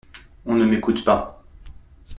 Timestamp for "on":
0.47-0.55